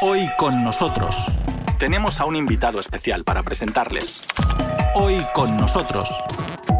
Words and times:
Hoy 0.00 0.30
con 0.38 0.62
nosotros 0.62 1.16
tenemos 1.76 2.20
a 2.20 2.24
un 2.24 2.36
invitado 2.36 2.78
especial 2.78 3.24
para 3.24 3.42
presentarles. 3.42 4.20
Hoy 4.94 5.16
con 5.34 5.56
nosotros. 5.56 6.08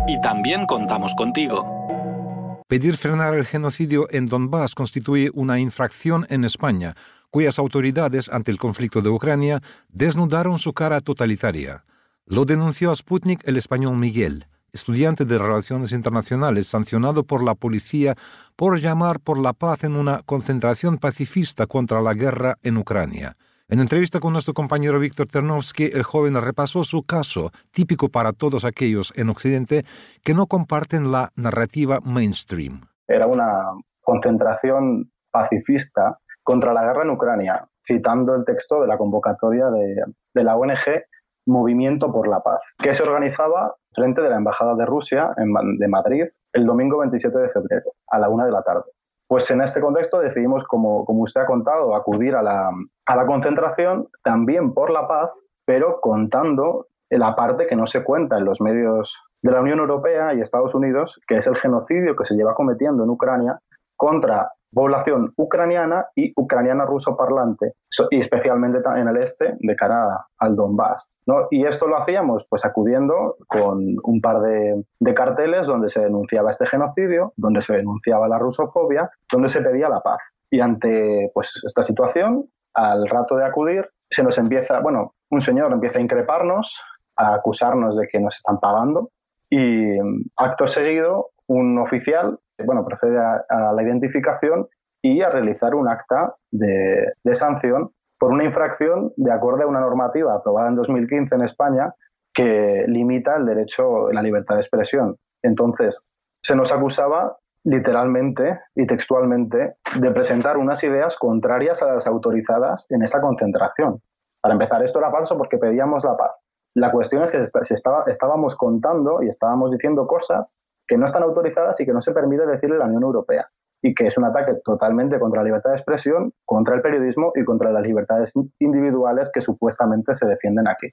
Y 0.07 0.21
también 0.21 0.67
contamos 0.67 1.17
contigo. 1.17 2.63
Pedir 2.69 2.97
frenar 2.97 3.35
el 3.35 3.45
genocidio 3.45 4.07
en 4.13 4.27
Donbass 4.27 4.77
constituye 4.77 5.33
una 5.35 5.59
infracción 5.59 6.29
en 6.31 6.45
España, 6.45 6.95
cuyas 7.31 7.59
autoridades 7.59 8.29
ante 8.29 8.53
el 8.53 8.59
conflicto 8.59 9.03
de 9.03 9.09
Ucrania 9.09 9.63
desnudaron 9.89 10.61
su 10.61 10.73
cara 10.73 11.01
totalitaria. 11.01 11.85
Lo 12.25 12.45
denunció 12.45 12.93
a 12.93 12.95
Sputnik 12.95 13.41
el 13.49 13.57
español 13.57 13.97
Miguel 13.97 14.47
estudiante 14.79 15.25
de 15.25 15.39
Relaciones 15.39 15.93
Internacionales, 15.93 16.69
sancionado 16.69 17.25
por 17.25 17.43
la 17.43 17.55
policía 17.55 18.15
por 18.57 18.79
llamar 18.79 19.19
por 19.19 19.39
la 19.39 19.53
paz 19.53 19.85
en 19.85 19.97
una 19.97 20.23
concentración 20.25 20.99
pacifista 20.99 21.67
contra 21.67 22.01
la 22.01 22.15
guerra 22.15 22.57
en 22.63 22.77
Ucrania. 22.77 23.37
En 23.69 23.81
entrevista 23.81 24.21
con 24.21 24.33
nuestro 24.33 24.55
compañero 24.55 24.99
Víctor 24.99 25.27
Ternovsky, 25.27 25.91
el 25.93 26.05
joven 26.05 26.41
repasó 26.41 26.85
su 26.85 27.03
caso, 27.03 27.51
típico 27.71 28.09
para 28.09 28.33
todos 28.33 28.65
aquellos 28.65 29.13
en 29.17 29.29
Occidente 29.29 29.85
que 30.25 30.33
no 30.33 30.47
comparten 30.47 31.11
la 31.13 31.33
narrativa 31.35 31.99
mainstream. 32.03 32.81
Era 33.07 33.27
una 33.27 33.65
concentración 34.01 35.11
pacifista 35.31 36.19
contra 36.43 36.73
la 36.73 36.85
guerra 36.85 37.03
en 37.03 37.11
Ucrania, 37.11 37.69
citando 37.85 38.35
el 38.37 38.45
texto 38.45 38.81
de 38.81 38.87
la 38.87 38.97
convocatoria 38.97 39.67
de, 39.71 40.05
de 40.35 40.45
la 40.45 40.57
ONG 40.57 41.03
Movimiento 41.49 42.13
por 42.13 42.29
la 42.29 42.41
Paz, 42.41 42.61
que 42.79 42.95
se 42.95 43.03
organizaba 43.03 43.75
frente 43.93 44.21
de 44.21 44.31
la 44.31 44.37
Embajada 44.37 44.75
de 44.75 44.87
Rusia 44.87 45.33
en, 45.37 45.79
de 45.79 45.89
Madrid 45.89 46.25
el 46.53 46.67
domingo 46.67 46.99
27 46.99 47.39
de 47.39 47.49
febrero 47.49 47.93
a 48.09 48.19
la 48.19 48.29
una 48.29 48.45
de 48.45 48.53
la 48.53 48.63
tarde. 48.63 48.85
Pues 49.27 49.51
en 49.51 49.61
este 49.61 49.81
contexto 49.81 50.21
decidimos, 50.21 50.65
como, 50.65 51.05
como 51.05 51.23
usted 51.23 51.43
ha 51.43 51.47
contado, 51.47 51.95
acudir 51.95 52.35
a 52.35 52.43
la, 52.43 52.71
a 53.07 53.17
la 53.17 53.27
concentración 53.27 54.09
también 54.23 54.73
por 54.73 54.91
la 54.91 55.07
paz, 55.09 55.31
pero 55.67 56.01
contando 56.01 56.87
la 57.11 57.35
parte 57.35 57.67
que 57.67 57.77
no 57.77 57.87
se 57.87 58.05
cuenta 58.05 58.39
en 58.39 58.45
los 58.45 58.61
medios 58.61 59.19
de 59.43 59.53
la 59.53 59.61
Unión 59.61 59.79
Europea 59.79 60.35
y 60.35 60.41
Estados 60.41 60.75
Unidos, 60.75 61.21
que 61.27 61.37
es 61.37 61.47
el 61.47 61.57
genocidio 61.57 62.17
que 62.17 62.25
se 62.25 62.35
lleva 62.35 62.55
cometiendo 62.55 63.05
en 63.05 63.11
Ucrania 63.11 63.59
contra 63.97 64.51
población 64.73 65.33
ucraniana 65.37 66.07
y 66.15 66.33
ucraniana 66.37 66.85
ruso 66.85 67.17
parlante, 67.17 67.75
y 68.11 68.19
especialmente 68.19 68.79
en 68.97 69.09
el 69.09 69.17
este, 69.17 69.57
de 69.59 69.77
cara 69.77 70.27
al 70.39 70.57
Donbass. 70.57 71.11
¿no? 71.27 71.47
Y 71.51 71.65
esto 71.65 71.87
lo 71.87 71.97
hacíamos 71.97 72.47
pues 72.49 72.65
acudiendo 72.65 73.37
con 73.47 73.97
un 74.03 74.21
par 74.21 74.41
de, 74.41 74.85
de, 74.99 75.15
carteles 75.15 75.67
donde 75.67 75.89
se 75.89 76.01
denunciaba 76.01 76.51
este 76.51 76.67
genocidio, 76.67 77.33
donde 77.37 77.61
se 77.61 77.77
denunciaba 77.77 78.29
la 78.29 78.39
rusofobia, 78.39 79.11
donde 79.31 79.49
se 79.49 79.61
pedía 79.61 79.89
la 79.89 80.01
paz. 80.01 80.19
Y 80.51 80.61
ante 80.61 81.31
pues, 81.35 81.61
esta 81.65 81.83
situación, 81.83 82.49
al 82.75 83.09
rato 83.09 83.37
de 83.37 83.45
acudir, 83.45 83.89
se 84.11 84.23
nos 84.23 84.39
empieza, 84.39 84.81
bueno, 84.81 85.15
un 85.31 85.41
señor 85.41 85.73
empieza 85.73 85.99
a 85.99 86.03
increparnos, 86.03 86.81
a 87.17 87.35
acusarnos 87.35 87.97
de 87.97 88.07
que 88.09 88.21
nos 88.21 88.37
están 88.37 88.59
pagando, 88.59 89.11
y 89.51 89.99
acto 90.37 90.67
seguido, 90.67 91.31
un 91.47 91.79
oficial 91.79 92.39
bueno, 92.65 92.85
procede 92.85 93.19
a, 93.19 93.73
la 93.73 93.83
identificación 93.83 94.69
y 95.03 95.23
a 95.23 95.31
realizar 95.31 95.75
un 95.75 95.89
acta 95.89 96.35
de, 96.51 97.13
sanción 97.33 97.91
por 98.19 98.33
una 98.33 98.45
infracción 98.45 99.13
de 99.17 99.33
acuerdo 99.33 99.63
a 99.63 99.67
una 99.67 99.81
normativa 99.81 100.35
aprobada 100.35 100.69
en 100.69 100.75
2015 100.75 101.35
en 101.35 101.43
España 101.43 101.95
que 102.35 102.85
limita 102.89 103.37
el 103.37 103.47
derecho 103.47 104.09
a 104.09 104.13
la 104.13 104.23
libertad 104.23 104.57
de 104.57 104.61
expresión. 104.61 105.17
Entonces, 105.43 106.05
se 106.43 106.57
nos 106.57 106.73
acusaba 106.73 107.37
literalmente 107.65 108.61
y 108.75 108.87
textualmente 108.87 109.77
de 110.01 110.11
presentar 110.11 110.57
unas 110.57 110.83
ideas 110.83 111.17
contrarias 111.17 111.83
a 111.83 111.95
las 111.95 112.07
autorizadas 112.07 112.87
en 112.91 113.03
esa 113.03 113.21
concentración. 113.21 114.01
Para 114.41 114.55
empezar, 114.55 114.83
esto 114.83 114.99
era 114.99 115.11
falso 115.11 115.37
porque 115.37 115.59
pedíamos 115.59 116.05
la 116.05 116.17
paz. 116.17 116.33
La 116.75 116.93
cuestión 116.93 117.23
es 117.23 117.31
que 117.33 117.43
se 117.43 117.75
estábamos 117.75 118.57
contando 118.57 119.23
y 119.23 119.29
estábamos 119.29 119.73
diciendo 119.73 120.07
cosas 120.07 120.57
que 120.89 120.97
no 120.97 121.05
están 121.05 121.23
autorizadas 121.23 121.79
y 121.81 121.87
que 121.87 121.93
no 121.93 122.01
se 122.01 122.13
permite 122.13 122.47
decirle 122.47 122.79
la 122.79 122.87
Unión 122.87 123.05
Europea 123.05 123.47
y 123.81 123.95
que 123.95 124.07
es 124.07 124.19
un 124.19 124.25
ataque 124.25 124.55
totalmente 124.65 125.21
contra 125.21 125.43
la 125.43 125.45
libertad 125.45 125.71
de 125.71 125.77
expresión, 125.77 126.33
contra 126.45 126.75
el 126.75 126.83
periodismo 126.83 127.33
y 127.37 127.45
contra 127.45 127.71
las 127.71 127.87
libertades 127.87 128.35
individuales 128.59 129.31
que 129.33 129.41
supuestamente 129.41 130.15
se 130.15 130.27
defienden 130.27 130.67
aquí. 130.67 130.89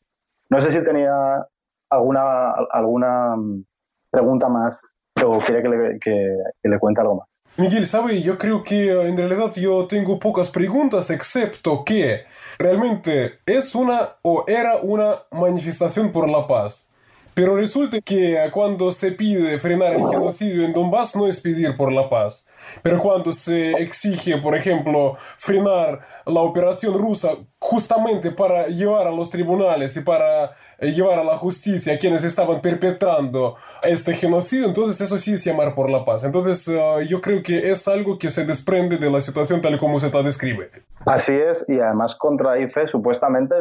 No 0.49 0.61
sé 0.61 0.71
si 0.71 0.83
tenía 0.83 1.47
alguna, 1.89 2.51
alguna 2.71 3.35
mm, 3.35 3.65
pregunta 4.11 4.49
más 4.49 4.81
o 5.23 5.39
quiere 5.39 5.61
que 5.61 5.69
le, 5.69 5.99
que, 5.99 6.69
le, 6.69 6.79
cuente 6.79 7.01
algo 7.01 7.15
más. 7.15 7.41
Miguel, 7.57 7.87
sabe, 7.87 8.21
yo 8.21 8.37
creo 8.37 8.63
que 8.63 8.91
eh, 8.91 9.07
en 9.07 9.15
realidad 9.15 9.51
yo 9.55 9.87
tengo 9.87 10.19
pocas 10.19 10.51
preguntas, 10.51 11.09
excepto 11.09 11.83
que 11.85 12.25
realmente 12.59 13.39
es 13.45 13.73
una 13.75 14.17
o 14.23 14.43
era 14.45 14.75
una 14.77 15.15
manifestación 15.31 16.11
por 16.11 16.29
la 16.29 16.45
paz. 16.47 16.89
Pero 17.35 17.57
resulta 17.57 17.99
que 17.99 18.39
cuando 18.51 18.91
se 18.91 19.11
pide 19.11 19.59
frenar 19.59 19.93
el 19.93 20.07
genocidio 20.07 20.63
en 20.63 20.71
Donbass 20.71 21.17
no 21.17 21.27
es 21.27 21.41
pedir 21.41 21.75
por 21.75 21.91
la 21.91 22.09
paz. 22.09 22.45
Pero 22.81 22.99
cuando 22.99 23.33
se 23.33 23.73
exige, 23.73 24.37
por 24.37 24.55
ejemplo, 24.55 25.17
frenar 25.37 25.99
la 26.25 26.39
operación 26.39 26.97
rusa 26.97 27.31
justamente 27.59 28.31
para 28.31 28.67
llevar 28.67 29.07
a 29.07 29.11
los 29.11 29.29
tribunales 29.29 29.97
y 29.97 30.01
para 30.01 30.51
eh, 30.79 30.91
llevar 30.91 31.19
a 31.19 31.23
la 31.25 31.37
justicia 31.37 31.93
a 31.93 31.99
quienes 31.99 32.23
estaban 32.23 32.61
perpetrando 32.61 33.55
este 33.83 34.13
genocidio, 34.13 34.67
entonces 34.67 35.01
eso 35.01 35.17
sí 35.17 35.33
es 35.33 35.43
llamar 35.43 35.75
por 35.75 35.89
la 35.89 36.05
paz. 36.05 36.23
Entonces 36.23 36.67
eh, 36.69 37.05
yo 37.05 37.19
creo 37.19 37.43
que 37.43 37.69
es 37.69 37.87
algo 37.89 38.17
que 38.17 38.29
se 38.29 38.45
desprende 38.45 38.97
de 38.97 39.09
la 39.11 39.19
situación 39.19 39.61
tal 39.61 39.77
como 39.77 39.99
se 39.99 40.09
la 40.09 40.21
describe. 40.21 40.71
Así 41.05 41.33
es, 41.33 41.65
y 41.67 41.79
además 41.79 42.15
contradice 42.15 42.87
supuestamente 42.87 43.55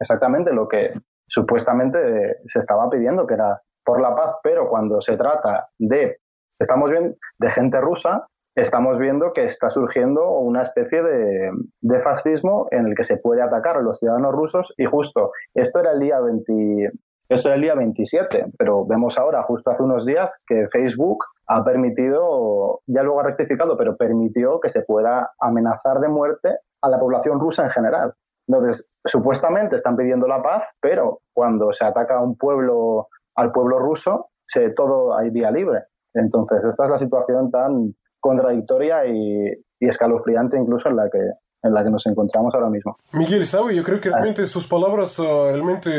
exactamente 0.00 0.52
lo 0.52 0.68
que 0.68 0.90
supuestamente 1.28 2.38
se 2.46 2.58
estaba 2.58 2.88
pidiendo, 2.90 3.26
que 3.26 3.34
era 3.34 3.60
por 3.84 4.00
la 4.00 4.14
paz, 4.14 4.36
pero 4.42 4.68
cuando 4.68 5.00
se 5.00 5.16
trata 5.16 5.68
de, 5.78 6.18
estamos 6.58 6.90
bien, 6.90 7.16
de 7.38 7.50
gente 7.50 7.80
rusa, 7.80 8.26
estamos 8.54 8.98
viendo 8.98 9.32
que 9.32 9.44
está 9.44 9.70
surgiendo 9.70 10.30
una 10.30 10.62
especie 10.62 11.02
de, 11.02 11.50
de, 11.80 12.00
fascismo 12.00 12.66
en 12.70 12.88
el 12.88 12.94
que 12.94 13.04
se 13.04 13.18
puede 13.18 13.40
atacar 13.40 13.76
a 13.76 13.82
los 13.82 13.98
ciudadanos 13.98 14.32
rusos 14.32 14.74
y 14.76 14.84
justo, 14.86 15.30
esto 15.54 15.80
era 15.80 15.92
el 15.92 16.00
día 16.00 16.20
20, 16.20 16.90
esto 17.28 17.48
era 17.48 17.56
el 17.56 17.62
día 17.62 17.74
27, 17.74 18.46
pero 18.58 18.84
vemos 18.86 19.16
ahora, 19.18 19.42
justo 19.42 19.70
hace 19.70 19.82
unos 19.82 20.04
días, 20.04 20.42
que 20.46 20.66
Facebook 20.72 21.24
ha 21.46 21.64
permitido, 21.64 22.80
ya 22.86 23.02
luego 23.02 23.20
ha 23.20 23.24
rectificado, 23.24 23.76
pero 23.76 23.96
permitió 23.96 24.60
que 24.60 24.68
se 24.68 24.82
pueda 24.82 25.32
amenazar 25.40 25.98
de 25.98 26.08
muerte 26.08 26.56
a 26.82 26.88
la 26.88 26.98
población 26.98 27.40
rusa 27.40 27.64
en 27.64 27.70
general. 27.70 28.14
Entonces, 28.48 28.90
supuestamente 29.04 29.76
están 29.76 29.96
pidiendo 29.96 30.26
la 30.26 30.42
paz, 30.42 30.64
pero 30.80 31.20
cuando 31.34 31.72
se 31.72 31.84
ataca 31.84 32.16
a 32.16 32.22
un 32.22 32.36
pueblo, 32.36 33.08
al 33.36 33.52
pueblo 33.52 33.78
ruso, 33.78 34.30
se, 34.46 34.70
todo 34.70 35.16
hay 35.16 35.30
vía 35.30 35.50
libre. 35.50 35.84
Entonces, 36.14 36.64
esta 36.64 36.84
es 36.84 36.90
la 36.90 36.98
situación 36.98 37.50
tan 37.50 37.94
contradictoria 38.20 39.06
y, 39.06 39.44
y 39.80 39.86
escalofriante 39.86 40.58
incluso 40.58 40.88
en 40.88 40.96
la 40.96 41.08
que 41.10 41.18
en 41.62 41.74
la 41.74 41.82
que 41.82 41.90
nos 41.90 42.06
encontramos 42.06 42.54
ahora 42.54 42.70
mismo. 42.70 42.96
Miguel, 43.12 43.44
¿sabe? 43.46 43.74
Yo 43.74 43.82
creo 43.82 44.00
que 44.00 44.10
realmente 44.10 44.46
sus 44.46 44.68
palabras 44.68 45.18
uh, 45.18 45.50
realmente 45.50 45.90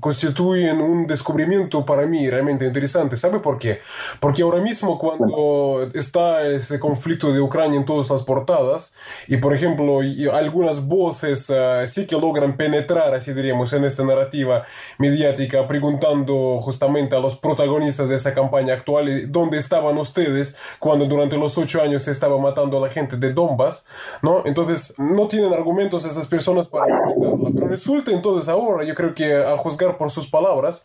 constituyen 0.00 0.80
un 0.80 1.06
descubrimiento 1.06 1.84
para 1.84 2.06
mí 2.06 2.28
realmente 2.28 2.66
interesante. 2.66 3.16
¿Sabe 3.16 3.38
por 3.38 3.58
qué? 3.58 3.80
Porque 4.18 4.42
ahora 4.42 4.60
mismo 4.60 4.98
cuando 4.98 5.88
está 5.94 6.46
ese 6.46 6.80
conflicto 6.80 7.32
de 7.32 7.40
Ucrania 7.40 7.78
en 7.78 7.84
todas 7.84 8.10
las 8.10 8.24
portadas 8.24 8.94
y 9.28 9.36
por 9.36 9.54
ejemplo 9.54 10.00
algunas 10.32 10.86
voces 10.86 11.50
uh, 11.50 11.86
sí 11.86 12.06
que 12.06 12.16
logran 12.16 12.56
penetrar, 12.56 13.14
así 13.14 13.32
diríamos, 13.32 13.72
en 13.72 13.84
esta 13.84 14.04
narrativa 14.04 14.64
mediática 14.98 15.68
preguntando 15.68 16.58
justamente 16.60 17.14
a 17.14 17.20
los 17.20 17.36
protagonistas 17.36 18.08
de 18.08 18.16
esa 18.16 18.34
campaña 18.34 18.74
actual 18.74 19.30
dónde 19.30 19.58
estaban 19.58 19.96
ustedes 19.98 20.58
cuando 20.80 21.06
durante 21.06 21.36
los 21.36 21.56
ocho 21.58 21.80
años 21.80 22.02
se 22.02 22.10
estaba 22.10 22.38
matando 22.38 22.78
a 22.78 22.80
la 22.80 22.88
gente 22.88 23.16
de 23.16 23.32
Donbass, 23.32 23.86
¿no? 24.22 24.42
Entonces 24.44 24.95
no 24.98 25.28
tienen 25.28 25.52
argumentos 25.52 26.06
esas 26.06 26.26
personas 26.28 26.68
para 26.68 26.84
argumentarla. 26.94 27.50
Pero 27.54 27.68
resulta 27.68 28.10
entonces 28.10 28.48
ahora, 28.48 28.84
yo 28.84 28.94
creo 28.94 29.14
que 29.14 29.36
a 29.36 29.56
juzgar 29.56 29.96
por 29.96 30.10
sus 30.10 30.28
palabras, 30.30 30.84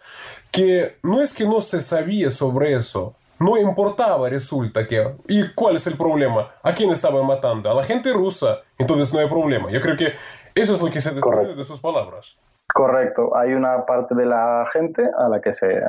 que 0.51 0.97
no 1.03 1.21
es 1.21 1.33
que 1.33 1.45
no 1.45 1.61
se 1.61 1.81
sabía 1.81 2.31
sobre 2.31 2.75
eso. 2.75 3.15
No 3.39 3.57
importaba, 3.57 4.29
resulta 4.29 4.85
que. 4.85 5.15
¿Y 5.27 5.51
cuál 5.53 5.75
es 5.75 5.87
el 5.87 5.97
problema? 5.97 6.51
¿A 6.61 6.73
quién 6.73 6.91
estaban 6.91 7.25
matando? 7.25 7.71
A 7.71 7.73
la 7.73 7.83
gente 7.83 8.13
rusa. 8.13 8.59
Entonces 8.77 9.11
no 9.13 9.19
hay 9.19 9.27
problema. 9.27 9.71
Yo 9.71 9.81
creo 9.81 9.97
que 9.97 10.13
eso 10.53 10.75
es 10.75 10.81
lo 10.81 10.91
que 10.91 11.01
se 11.01 11.11
desprende 11.11 11.55
de 11.55 11.63
sus 11.63 11.79
palabras. 11.79 12.37
Correcto. 12.71 13.35
Hay 13.35 13.53
una 13.53 13.83
parte 13.85 14.13
de 14.13 14.27
la 14.27 14.65
gente 14.71 15.09
a 15.17 15.27
la 15.27 15.41
que 15.41 15.51
se. 15.53 15.81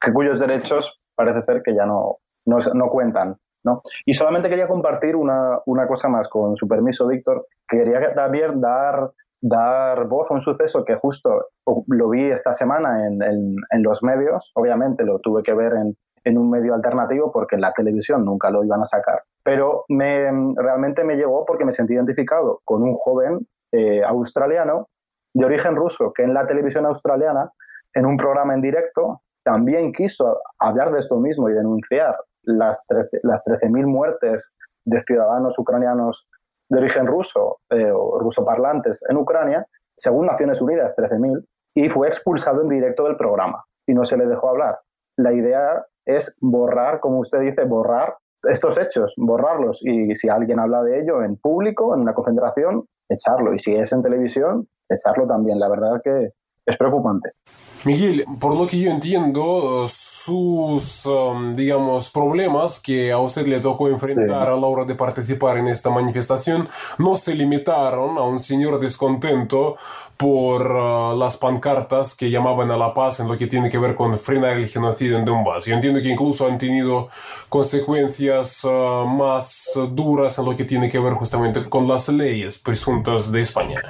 que 0.00 0.12
cuyos 0.12 0.40
derechos 0.40 1.00
parece 1.14 1.40
ser 1.40 1.62
que 1.62 1.74
ya 1.74 1.86
no, 1.86 2.18
no, 2.44 2.58
no 2.74 2.88
cuentan. 2.88 3.36
¿No? 3.64 3.82
Y 4.04 4.14
solamente 4.14 4.48
quería 4.48 4.68
compartir 4.68 5.16
una, 5.16 5.58
una 5.66 5.86
cosa 5.86 6.08
más, 6.08 6.28
con 6.28 6.56
su 6.56 6.66
permiso, 6.66 7.06
Víctor, 7.06 7.46
quería 7.68 8.14
también 8.14 8.60
dar, 8.60 9.10
dar 9.40 10.06
voz 10.06 10.30
a 10.30 10.34
un 10.34 10.40
suceso 10.40 10.84
que 10.84 10.96
justo 10.96 11.48
lo 11.86 12.10
vi 12.10 12.30
esta 12.30 12.52
semana 12.52 13.06
en, 13.06 13.20
en, 13.22 13.82
los 13.82 14.02
medios, 14.02 14.52
obviamente 14.54 15.04
lo 15.04 15.16
tuve 15.18 15.42
que 15.42 15.54
ver 15.54 15.72
en, 15.74 15.96
en, 16.24 16.38
un 16.38 16.50
medio 16.50 16.74
alternativo 16.74 17.30
porque 17.32 17.54
en 17.54 17.62
la 17.62 17.72
televisión 17.72 18.24
nunca 18.24 18.50
lo 18.50 18.64
iban 18.64 18.80
a 18.80 18.86
sacar, 18.86 19.22
pero 19.42 19.84
me, 19.88 20.30
realmente 20.56 21.04
me 21.04 21.16
llegó 21.16 21.44
porque 21.44 21.64
me 21.64 21.72
sentí 21.72 21.94
identificado 21.94 22.60
con 22.64 22.82
un 22.82 22.92
joven 22.92 23.46
eh, 23.72 24.02
australiano 24.02 24.88
de 25.32 25.44
origen 25.44 25.76
ruso, 25.76 26.12
que 26.12 26.24
en 26.24 26.34
la 26.34 26.46
televisión 26.46 26.86
australiana, 26.86 27.52
en 27.94 28.06
un 28.06 28.16
programa 28.16 28.54
en 28.54 28.60
directo, 28.60 29.22
también 29.44 29.92
quiso 29.92 30.40
hablar 30.58 30.90
de 30.90 30.98
esto 30.98 31.18
mismo 31.18 31.48
y 31.48 31.54
denunciar 31.54 32.16
las 32.42 32.84
13.000 32.88 33.20
las 33.22 33.86
muertes 33.86 34.56
de 34.84 35.00
ciudadanos 35.00 35.58
ucranianos 35.58 36.28
de 36.68 36.78
origen 36.78 37.06
ruso 37.06 37.58
eh, 37.70 37.90
o 37.92 38.18
ruso 38.18 38.44
parlantes 38.44 39.02
en 39.08 39.16
Ucrania, 39.16 39.66
según 39.96 40.26
Naciones 40.26 40.60
Unidas, 40.60 40.94
13.000, 40.96 41.44
y 41.74 41.88
fue 41.88 42.08
expulsado 42.08 42.62
en 42.62 42.68
directo 42.68 43.04
del 43.04 43.16
programa 43.16 43.64
y 43.86 43.94
no 43.94 44.04
se 44.04 44.16
le 44.16 44.26
dejó 44.26 44.50
hablar. 44.50 44.78
La 45.16 45.32
idea 45.32 45.84
es 46.06 46.36
borrar, 46.40 47.00
como 47.00 47.18
usted 47.18 47.40
dice, 47.40 47.64
borrar 47.64 48.16
estos 48.44 48.78
hechos, 48.78 49.14
borrarlos 49.16 49.82
y 49.84 50.14
si 50.14 50.28
alguien 50.28 50.60
habla 50.60 50.82
de 50.82 51.00
ello 51.00 51.22
en 51.22 51.36
público, 51.36 51.94
en 51.94 52.00
una 52.00 52.14
concentración, 52.14 52.86
echarlo. 53.08 53.52
Y 53.52 53.58
si 53.58 53.74
es 53.74 53.92
en 53.92 54.02
televisión, 54.02 54.66
echarlo 54.88 55.26
también. 55.26 55.58
La 55.58 55.68
verdad 55.68 56.00
que 56.02 56.30
es 56.66 56.76
preocupante. 56.78 57.32
Miguel, 57.84 58.26
por 58.38 58.54
lo 58.54 58.66
que 58.66 58.78
yo 58.78 58.90
entiendo, 58.90 59.86
sus, 59.86 61.06
um, 61.06 61.56
digamos, 61.56 62.10
problemas 62.10 62.78
que 62.78 63.10
a 63.10 63.18
usted 63.18 63.46
le 63.46 63.58
tocó 63.58 63.88
enfrentar 63.88 64.50
a 64.50 64.56
la 64.56 64.66
hora 64.66 64.84
de 64.84 64.94
participar 64.94 65.56
en 65.56 65.68
esta 65.68 65.88
manifestación 65.88 66.68
no 66.98 67.16
se 67.16 67.34
limitaron 67.34 68.18
a 68.18 68.22
un 68.22 68.38
señor 68.38 68.78
descontento 68.80 69.76
por 70.18 70.70
uh, 70.70 71.16
las 71.16 71.38
pancartas 71.38 72.14
que 72.14 72.30
llamaban 72.30 72.70
a 72.70 72.76
la 72.76 72.92
paz 72.92 73.20
en 73.20 73.28
lo 73.28 73.38
que 73.38 73.46
tiene 73.46 73.70
que 73.70 73.78
ver 73.78 73.94
con 73.94 74.18
frenar 74.18 74.58
el 74.58 74.68
genocidio 74.68 75.16
en 75.16 75.24
Donbass. 75.24 75.64
Yo 75.64 75.74
entiendo 75.74 76.02
que 76.02 76.10
incluso 76.10 76.46
han 76.46 76.58
tenido 76.58 77.08
consecuencias 77.48 78.62
uh, 78.64 79.06
más 79.06 79.72
duras 79.92 80.38
en 80.38 80.44
lo 80.44 80.54
que 80.54 80.64
tiene 80.64 80.90
que 80.90 80.98
ver 80.98 81.14
justamente 81.14 81.66
con 81.70 81.88
las 81.88 82.10
leyes 82.10 82.58
presuntas 82.58 83.32
de 83.32 83.40
España. 83.40 83.80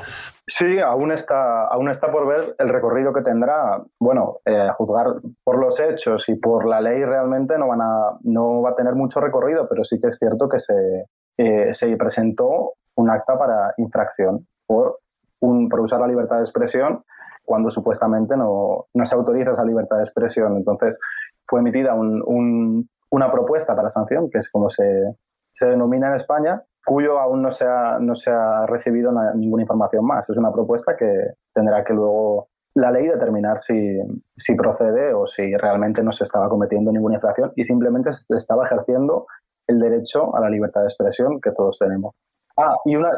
Sí, 0.52 0.80
aún 0.80 1.12
está, 1.12 1.66
aún 1.66 1.88
está 1.90 2.10
por 2.10 2.26
ver 2.26 2.56
el 2.58 2.68
recorrido 2.70 3.12
que 3.12 3.22
tendrá. 3.22 3.80
Bueno, 4.00 4.38
eh, 4.44 4.68
juzgar 4.72 5.06
por 5.44 5.60
los 5.60 5.78
hechos 5.78 6.28
y 6.28 6.34
por 6.34 6.66
la 6.66 6.80
ley 6.80 7.04
realmente 7.04 7.56
no, 7.56 7.68
van 7.68 7.80
a, 7.80 8.18
no 8.22 8.60
va 8.60 8.70
a 8.70 8.74
tener 8.74 8.96
mucho 8.96 9.20
recorrido, 9.20 9.68
pero 9.68 9.84
sí 9.84 10.00
que 10.00 10.08
es 10.08 10.18
cierto 10.18 10.48
que 10.48 10.58
se, 10.58 11.06
eh, 11.38 11.72
se 11.72 11.96
presentó 11.96 12.72
un 12.96 13.10
acta 13.10 13.38
para 13.38 13.74
infracción 13.76 14.48
por, 14.66 14.98
un, 15.38 15.68
por 15.68 15.80
usar 15.80 16.00
la 16.00 16.08
libertad 16.08 16.36
de 16.38 16.42
expresión 16.42 17.04
cuando 17.44 17.70
supuestamente 17.70 18.36
no, 18.36 18.86
no 18.92 19.04
se 19.04 19.14
autoriza 19.14 19.52
esa 19.52 19.64
libertad 19.64 19.98
de 19.98 20.04
expresión. 20.04 20.56
Entonces, 20.56 20.98
fue 21.46 21.60
emitida 21.60 21.94
un, 21.94 22.88
una 23.10 23.30
propuesta 23.30 23.76
para 23.76 23.88
sanción, 23.88 24.28
que 24.30 24.38
es 24.38 24.50
como 24.50 24.68
se, 24.68 25.14
se 25.52 25.68
denomina 25.68 26.08
en 26.08 26.14
España, 26.14 26.60
cuyo 26.84 27.18
aún 27.18 27.42
no 27.42 27.50
se 27.50 27.64
ha, 27.66 27.98
no 28.00 28.14
se 28.14 28.30
ha 28.30 28.66
recibido 28.66 29.10
ninguna 29.34 29.62
información 29.62 30.04
más. 30.04 30.28
Es 30.30 30.36
una 30.36 30.52
propuesta 30.52 30.96
que 30.96 31.34
tendrá 31.54 31.84
que 31.84 31.92
luego 31.92 32.48
la 32.74 32.90
ley 32.90 33.06
determinar 33.06 33.58
si, 33.58 33.98
si 34.36 34.54
procede 34.54 35.12
o 35.12 35.26
si 35.26 35.54
realmente 35.56 36.02
no 36.02 36.12
se 36.12 36.24
estaba 36.24 36.48
cometiendo 36.48 36.92
ninguna 36.92 37.16
infracción 37.16 37.52
y 37.56 37.64
simplemente 37.64 38.12
se 38.12 38.34
estaba 38.34 38.64
ejerciendo 38.64 39.26
el 39.66 39.78
derecho 39.78 40.34
a 40.34 40.40
la 40.40 40.50
libertad 40.50 40.82
de 40.82 40.86
expresión 40.86 41.40
que 41.40 41.52
todos 41.52 41.78
tenemos. 41.78 42.14
Ah, 42.56 42.74
y 42.84 42.96
una 42.96 43.10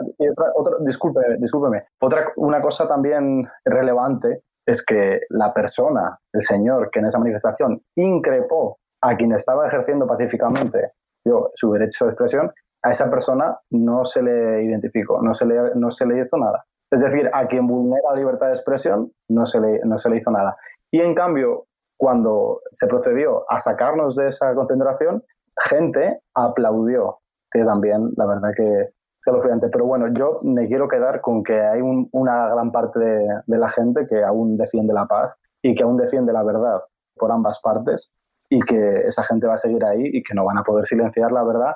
otra, 0.55 0.77
discúlpeme, 0.81 1.37
discúlpeme. 1.39 1.85
Otra 2.01 2.33
una 2.37 2.61
cosa 2.61 2.87
también 2.87 3.49
relevante 3.65 4.43
es 4.67 4.85
que 4.85 5.21
la 5.31 5.53
persona, 5.53 6.19
el 6.33 6.43
señor 6.43 6.91
que 6.91 7.01
en 7.01 7.07
esa 7.07 7.19
manifestación 7.19 7.83
increpó 7.97 8.79
a 9.01 9.17
quien 9.17 9.33
estaba 9.33 9.67
ejerciendo 9.67 10.07
pacíficamente 10.07 10.93
yo, 11.25 11.51
su 11.55 11.73
derecho 11.73 12.05
de 12.05 12.13
expresión, 12.13 12.53
a 12.83 12.91
esa 12.91 13.09
persona 13.11 13.55
no 13.71 14.05
se 14.05 14.23
le 14.23 14.65
identificó, 14.65 15.23
no 15.23 15.35
se 15.35 15.47
le, 15.47 15.75
no 15.75 15.91
se 15.91 16.07
le 16.07 16.21
hizo 16.21 16.37
nada. 16.37 16.65
Es 16.91 17.01
decir, 17.01 17.31
a 17.33 17.47
quien 17.47 17.67
vulnera 17.67 18.11
la 18.11 18.19
libertad 18.19 18.47
de 18.47 18.53
expresión 18.53 19.13
no 19.29 19.47
se 19.47 19.61
le, 19.61 19.81
no 19.85 19.97
se 19.99 20.11
le 20.11 20.19
hizo 20.19 20.31
nada. 20.31 20.57
Y 20.91 21.01
en 21.01 21.15
cambio, 21.15 21.67
cuando 21.97 22.61
se 22.71 22.87
procedió 22.87 23.45
a 23.49 23.61
sacarnos 23.61 24.17
de 24.17 24.29
esa 24.29 24.55
concentración, 24.55 25.23
gente 25.69 26.21
aplaudió, 26.35 27.19
que 27.51 27.65
también, 27.65 28.13
la 28.17 28.27
verdad 28.27 28.51
que 28.55 28.91
se 29.21 29.33
lo 29.33 29.41
fui 29.41 29.53
antes. 29.53 29.71
Pero 29.73 29.87
bueno, 29.87 30.09
yo 30.13 30.39
me 30.43 30.67
quiero 30.67 30.89
quedar 30.89 31.21
con 31.21 31.43
que 31.43 31.59
hay 31.59 31.81
una 31.81 32.49
gran 32.49 32.73
parte 32.73 32.99
de, 32.99 33.27
de 33.47 33.59
la 33.59 33.69
gente 33.69 34.07
que 34.07 34.23
aún 34.23 34.57
defiende 34.57 34.93
la 34.93 35.07
paz 35.07 35.33
y 35.63 35.75
que 35.75 35.85
aún 35.85 35.97
defiende 35.97 36.33
la 36.33 36.43
verdad 36.43 36.83
por 37.17 37.31
ambas 37.31 37.61
partes 37.61 38.13
y 38.51 38.61
que 38.61 38.99
esa 39.07 39.23
gente 39.23 39.47
va 39.47 39.55
a 39.55 39.59
seguir 39.59 39.85
ahí 39.85 40.11
y 40.13 40.23
que 40.23 40.35
no 40.35 40.45
van 40.45 40.59
a 40.59 40.63
poder 40.63 40.87
silenciar 40.87 41.33
la 41.33 41.45
verdad 41.45 41.73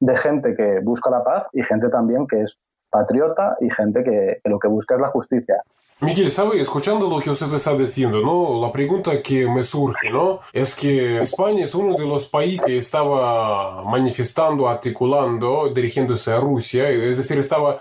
de 0.00 0.16
gente 0.16 0.54
que 0.54 0.80
busca 0.82 1.10
la 1.10 1.24
paz 1.24 1.48
y 1.52 1.62
gente 1.62 1.88
también 1.88 2.26
que 2.26 2.42
es 2.42 2.56
patriota 2.90 3.56
y 3.60 3.70
gente 3.70 4.02
que, 4.04 4.40
lo 4.44 4.58
que 4.58 4.68
busca 4.68 4.94
es 4.94 5.00
la 5.00 5.08
justicia. 5.08 5.62
Miguel, 6.00 6.30
¿sabe? 6.30 6.60
Escuchando 6.60 7.08
lo 7.08 7.20
que 7.20 7.30
usted 7.30 7.52
está 7.54 7.74
diciendo, 7.74 8.20
¿no? 8.20 8.60
La 8.60 8.70
pregunta 8.70 9.22
que 9.22 9.48
me 9.48 9.62
surge, 9.62 10.10
¿no? 10.10 10.40
Es 10.52 10.74
que 10.74 11.20
España 11.20 11.64
es 11.64 11.74
uno 11.74 11.94
de 11.96 12.04
los 12.04 12.26
países 12.26 12.66
que 12.66 12.76
estaba 12.76 13.82
manifestando, 13.82 14.68
articulando, 14.68 15.70
dirigiéndose 15.74 16.32
a 16.32 16.38
Rusia, 16.38 16.90
es 16.90 17.16
decir, 17.16 17.38
estaba 17.38 17.80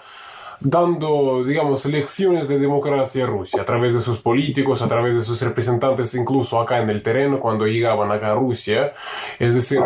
dando, 0.60 1.44
digamos, 1.44 1.86
lecciones 1.86 2.48
de 2.48 2.60
democracia 2.60 3.24
a 3.24 3.28
Rusia 3.28 3.62
a 3.62 3.66
través 3.66 3.94
de 3.94 4.02
sus 4.02 4.20
políticos, 4.20 4.82
a 4.82 4.88
través 4.88 5.16
de 5.16 5.24
sus 5.24 5.42
representantes, 5.42 6.16
incluso 6.16 6.60
acá 6.60 6.80
en 6.80 6.90
el 6.90 7.02
terreno, 7.02 7.40
cuando 7.40 7.66
llegaban 7.66 8.12
acá 8.12 8.32
a 8.32 8.36
Rusia, 8.36 8.94
es 9.40 9.56
decir, 9.56 9.80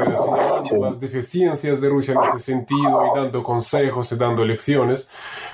las 0.79 0.99
deficiencias 0.99 1.81
de 1.81 1.89
Rusia 1.89 2.13
en 2.13 2.27
ese 2.27 2.39
sentido 2.39 2.99
y 3.11 3.19
dando 3.19 3.43
consejos 3.43 4.11
y 4.11 4.15
dando 4.17 4.45
lecciones. 4.45 5.09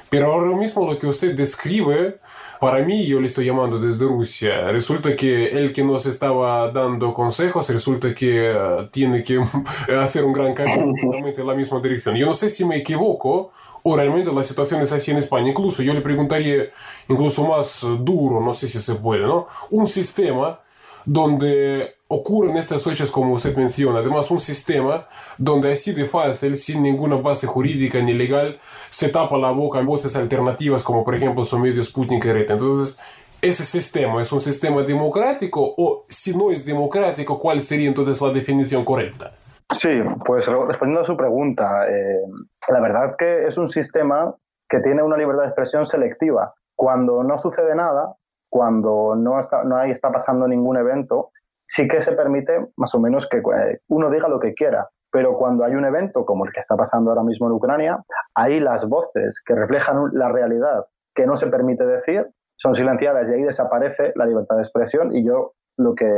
Pero 0.10 0.32
ahora 0.32 0.56
mismo 0.56 0.86
lo 0.86 0.98
que 0.98 1.08
usted 1.08 1.36
describe, 1.36 2.20
para 2.60 2.84
mí, 2.84 3.06
yo 3.06 3.20
le 3.20 3.28
estoy 3.28 3.46
llamando 3.46 3.80
desde 3.80 4.06
Rusia. 4.06 4.72
Resulta 4.72 5.16
que 5.16 5.48
el 5.50 5.74
que 5.74 5.84
nos 5.84 6.06
estaba 6.06 6.72
dando 6.72 7.14
consejos, 7.14 7.70
resulta 7.70 8.14
que 8.14 8.52
uh, 8.52 8.88
tiene 8.88 9.24
que 9.24 9.44
hacer 10.00 10.24
un 10.24 10.34
gran 10.34 10.54
cambio 10.54 10.94
en 11.38 11.48
la 11.48 11.54
misma 11.54 11.80
dirección. 11.80 12.16
Yo 12.16 12.26
no 12.26 12.34
sé 12.34 12.50
si 12.50 12.66
me 12.66 12.78
equivoco 12.78 13.52
o 13.84 13.96
realmente 13.96 14.34
la 14.34 14.44
situación 14.44 14.82
es 14.82 14.92
así 14.94 15.12
en 15.12 15.18
España. 15.18 15.50
Incluso 15.50 15.84
yo 15.84 15.94
le 15.94 16.02
preguntaría, 16.02 16.70
incluso 17.08 17.48
más 17.48 17.82
duro, 18.00 18.42
no 18.42 18.54
sé 18.54 18.68
si 18.68 18.80
se 18.80 18.96
puede, 18.96 19.22
¿no? 19.28 19.48
Un 19.70 19.86
sistema 19.86 20.60
donde 21.06 21.95
ocurren 22.08 22.58
estas 22.58 22.86
hechos 22.88 23.12
como 23.12 23.34
usted 23.34 23.56
menciona. 23.56 24.00
Además, 24.00 24.30
un 24.32 24.40
sistema 24.40 25.08
donde 25.38 25.72
así 25.72 25.94
de 25.94 26.06
fácil, 26.06 26.58
sin 26.58 26.84
ninguna 26.84 27.16
base 27.16 27.48
jurídica 27.48 28.00
ni 28.00 28.14
legal, 28.14 28.60
se 28.90 29.10
tapa 29.10 29.38
la 29.38 29.52
boca 29.52 29.80
en 29.80 29.86
voces 29.86 30.16
alternativas 30.16 30.84
como 30.84 31.04
por 31.04 31.16
ejemplo 31.16 31.46
son 31.46 31.62
medios 31.62 31.88
Sputnik 31.88 32.26
y 32.26 32.32
Red. 32.32 32.52
Entonces, 32.52 33.00
ese 33.42 33.64
sistema 33.64 34.22
es 34.22 34.32
un 34.32 34.42
sistema 34.42 34.84
democrático 34.84 35.74
o 35.78 36.06
si 36.10 36.38
no 36.38 36.52
es 36.52 36.66
democrático, 36.66 37.40
¿cuál 37.40 37.62
sería 37.62 37.88
entonces 37.88 38.22
la 38.22 38.30
definición 38.30 38.86
correcta? 38.86 39.34
Sí, 39.72 40.02
pues 40.24 40.48
respondiendo 40.48 41.02
a 41.02 41.06
su 41.06 41.18
pregunta, 41.18 41.88
eh, 41.88 42.22
la 42.70 42.82
verdad 42.82 43.16
que 43.18 43.46
es 43.46 43.58
un 43.58 43.68
sistema 43.68 44.36
que 44.70 44.80
tiene 44.80 45.02
una 45.02 45.18
libertad 45.18 45.44
de 45.44 45.48
expresión 45.50 45.86
selectiva. 45.86 46.54
Cuando 46.76 47.24
no 47.24 47.38
sucede 47.40 47.76
nada, 47.76 48.16
cuando 48.50 49.16
no 49.16 49.40
está, 49.40 49.64
no 49.64 49.82
está 49.84 50.12
pasando 50.12 50.48
ningún 50.48 50.78
evento, 50.78 51.32
sí 51.68 51.88
que 51.88 52.02
se 52.02 52.14
permite 52.14 52.68
más 52.78 52.94
o 52.96 53.00
menos 53.00 53.28
que 53.28 53.38
eh, 53.38 53.80
uno 53.88 54.10
diga 54.10 54.28
lo 54.28 54.40
que 54.40 54.54
quiera. 54.54 54.90
Pero 55.12 55.38
cuando 55.38 55.64
hay 55.64 55.74
un 55.76 55.86
evento 55.86 56.26
como 56.26 56.46
el 56.46 56.52
que 56.52 56.60
está 56.60 56.76
pasando 56.76 57.10
ahora 57.10 57.24
mismo 57.24 57.48
en 57.48 57.54
Ucrania, 57.54 58.04
ahí 58.36 58.60
las 58.60 58.90
voces 58.90 59.42
que 59.46 59.56
reflejan 59.56 60.10
la 60.14 60.30
realidad 60.30 60.86
que 61.16 61.26
no 61.26 61.36
se 61.38 61.48
permite 61.48 61.86
decir 61.86 62.28
son 62.58 62.74
silenciadas 62.74 63.30
y 63.30 63.34
ahí 63.34 63.44
desaparece 63.44 64.12
la 64.16 64.26
libertad 64.26 64.58
de 64.58 64.64
expresión. 64.64 65.16
Y 65.16 65.26
yo 65.26 65.54
lo 65.78 65.96
que 65.96 66.10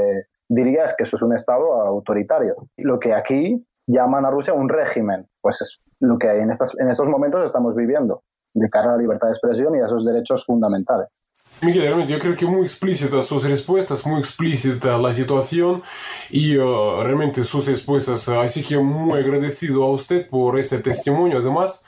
diría 0.49 0.83
es 0.85 0.95
que 0.95 1.03
eso 1.03 1.15
es 1.15 1.21
un 1.21 1.35
Estado 1.35 1.73
autoritario. 1.81 2.55
Lo 2.77 2.99
que 2.99 3.13
aquí 3.13 3.65
llaman 3.87 4.25
a 4.25 4.31
Rusia 4.31 4.53
un 4.53 4.69
régimen, 4.69 5.27
pues 5.41 5.61
es 5.61 5.79
lo 5.99 6.17
que 6.17 6.31
en, 6.31 6.49
en 6.49 6.87
estos 6.89 7.07
momentos 7.07 7.45
estamos 7.45 7.75
viviendo, 7.75 8.23
de 8.53 8.69
cara 8.69 8.89
a 8.89 8.91
la 8.93 8.97
libertad 8.97 9.27
de 9.27 9.33
expresión 9.33 9.75
y 9.75 9.79
a 9.79 9.85
esos 9.85 10.05
derechos 10.05 10.45
fundamentales. 10.45 11.21
Miguel, 11.61 11.83
realmente 11.83 12.13
yo 12.13 12.19
creo 12.19 12.35
que 12.35 12.45
muy 12.45 12.63
explícitas 12.63 13.25
sus 13.25 13.43
respuestas, 13.43 14.05
muy 14.05 14.19
explícita 14.19 14.97
la 14.97 15.11
situación 15.11 15.81
y 16.29 16.55
uh, 16.55 17.01
realmente 17.01 17.43
sus 17.43 17.65
respuestas, 17.65 18.29
así 18.29 18.63
que 18.63 18.77
muy 18.77 19.19
agradecido 19.19 19.83
a 19.83 19.89
usted 19.89 20.29
por 20.29 20.59
este 20.59 20.77
testimonio, 20.77 21.39
además 21.39 21.83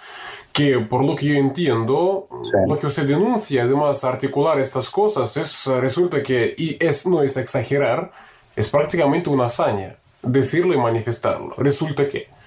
que 0.51 0.79
por 0.79 1.05
lo 1.05 1.15
que 1.15 1.27
yo 1.27 1.35
entiendo, 1.35 2.27
lo 2.67 2.77
que 2.79 2.87
usted 2.87 3.05
denuncia, 3.05 3.63
además 3.63 4.03
articular 4.03 4.59
estas 4.59 4.89
cosas, 4.89 5.37
es, 5.37 5.67
resulta 5.67 6.23
que, 6.23 6.55
y 6.57 6.75
es, 6.83 7.05
no 7.05 7.21
es 7.21 7.37
exagerar, 7.37 8.11
es 8.55 8.69
prácticamente 8.69 9.29
una 9.29 9.45
hazaña 9.45 9.97
decirlo 10.23 10.73
y 10.73 10.77
manifestarlo. 10.77 11.53
Resulta 11.57 12.07
que... 12.07 12.38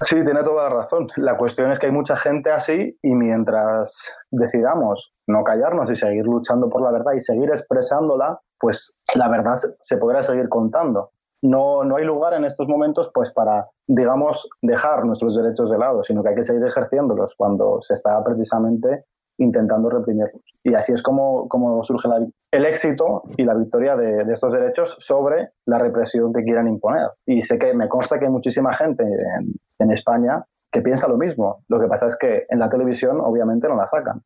Sí, 0.00 0.22
tiene 0.24 0.44
toda 0.44 0.68
la 0.68 0.76
razón. 0.76 1.08
La 1.16 1.36
cuestión 1.36 1.72
es 1.72 1.78
que 1.78 1.86
hay 1.86 1.92
mucha 1.92 2.16
gente 2.16 2.50
así 2.50 2.96
y 3.02 3.14
mientras 3.14 3.98
decidamos 4.30 5.12
no 5.26 5.42
callarnos 5.42 5.90
y 5.90 5.96
seguir 5.96 6.24
luchando 6.24 6.68
por 6.68 6.82
la 6.82 6.92
verdad 6.92 7.12
y 7.16 7.20
seguir 7.20 7.48
expresándola, 7.50 8.40
pues 8.60 8.96
la 9.14 9.28
verdad 9.28 9.54
se 9.54 9.96
podrá 9.96 10.22
seguir 10.22 10.48
contando. 10.48 11.10
No, 11.42 11.84
no 11.84 11.96
hay 11.96 12.04
lugar 12.04 12.34
en 12.34 12.44
estos 12.44 12.68
momentos 12.68 13.10
pues 13.12 13.32
para, 13.32 13.68
digamos, 13.86 14.48
dejar 14.62 15.04
nuestros 15.04 15.36
derechos 15.36 15.70
de 15.70 15.78
lado, 15.78 16.02
sino 16.02 16.22
que 16.22 16.30
hay 16.30 16.34
que 16.36 16.42
seguir 16.42 16.64
ejerciéndolos 16.64 17.34
cuando 17.36 17.80
se 17.80 17.94
está 17.94 18.22
precisamente 18.22 19.04
intentando 19.38 19.88
reprimirlos. 19.88 20.42
Y 20.64 20.74
así 20.74 20.92
es 20.92 21.02
como, 21.02 21.48
como 21.48 21.82
surge 21.84 22.08
el 22.52 22.66
éxito 22.66 23.22
y 23.36 23.44
la 23.44 23.54
victoria 23.54 23.96
de, 23.96 24.22
estos 24.32 24.52
derechos 24.52 24.96
sobre 24.98 25.50
la 25.64 25.78
represión 25.78 26.32
que 26.32 26.42
quieran 26.42 26.68
imponer. 26.68 27.08
Y 27.24 27.42
sé 27.42 27.58
que 27.58 27.72
me 27.72 27.88
consta 27.88 28.18
que 28.18 28.28
muchísima 28.28 28.72
gente 28.72 29.04
en, 29.04 29.54
en 29.78 29.90
España 29.90 30.44
que 30.70 30.82
piensa 30.82 31.08
lo 31.08 31.16
mismo. 31.16 31.64
Lo 31.68 31.80
que 31.80 31.86
pasa 31.86 32.06
es 32.06 32.16
que 32.16 32.46
en 32.48 32.58
la 32.58 32.68
televisión 32.68 33.20
obviamente 33.20 33.68
no 33.68 33.76
la 33.76 33.86
sacan. 33.86 34.22